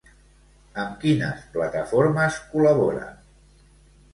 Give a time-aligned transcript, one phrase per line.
[0.83, 3.05] Amb quines plataformes col·labora?